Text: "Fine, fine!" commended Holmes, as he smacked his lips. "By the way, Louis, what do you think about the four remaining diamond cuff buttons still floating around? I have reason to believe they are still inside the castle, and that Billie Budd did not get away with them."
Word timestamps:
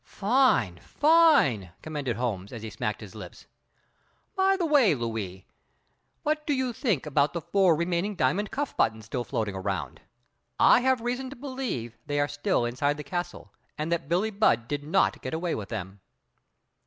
"Fine, 0.03 0.79
fine!" 0.79 1.73
commended 1.83 2.15
Holmes, 2.15 2.51
as 2.51 2.63
he 2.63 2.71
smacked 2.71 3.01
his 3.01 3.13
lips. 3.13 3.45
"By 4.35 4.57
the 4.57 4.65
way, 4.65 4.95
Louis, 4.95 5.45
what 6.23 6.47
do 6.47 6.55
you 6.55 6.73
think 6.73 7.05
about 7.05 7.33
the 7.33 7.41
four 7.41 7.75
remaining 7.75 8.15
diamond 8.15 8.49
cuff 8.49 8.75
buttons 8.75 9.05
still 9.05 9.23
floating 9.23 9.53
around? 9.53 10.01
I 10.59 10.79
have 10.79 11.01
reason 11.01 11.29
to 11.29 11.35
believe 11.35 11.99
they 12.07 12.19
are 12.19 12.27
still 12.27 12.65
inside 12.65 12.97
the 12.97 13.03
castle, 13.03 13.53
and 13.77 13.91
that 13.91 14.09
Billie 14.09 14.31
Budd 14.31 14.67
did 14.67 14.83
not 14.83 15.21
get 15.21 15.35
away 15.35 15.53
with 15.53 15.69
them." 15.69 15.99